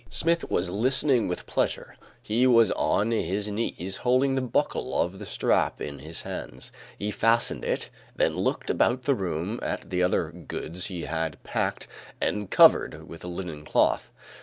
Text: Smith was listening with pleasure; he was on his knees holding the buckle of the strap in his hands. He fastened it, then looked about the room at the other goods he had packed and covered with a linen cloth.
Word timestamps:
Smith 0.09 0.49
was 0.49 0.71
listening 0.71 1.27
with 1.27 1.45
pleasure; 1.45 1.95
he 2.23 2.47
was 2.47 2.71
on 2.71 3.11
his 3.11 3.47
knees 3.49 3.97
holding 3.97 4.33
the 4.33 4.41
buckle 4.41 4.99
of 4.99 5.19
the 5.19 5.27
strap 5.27 5.79
in 5.79 5.99
his 5.99 6.23
hands. 6.23 6.71
He 6.97 7.11
fastened 7.11 7.63
it, 7.63 7.91
then 8.15 8.33
looked 8.35 8.71
about 8.71 9.03
the 9.03 9.13
room 9.13 9.59
at 9.61 9.91
the 9.91 10.01
other 10.01 10.31
goods 10.31 10.87
he 10.87 11.03
had 11.03 11.37
packed 11.43 11.85
and 12.19 12.49
covered 12.49 13.07
with 13.07 13.23
a 13.23 13.27
linen 13.27 13.63
cloth. 13.63 14.09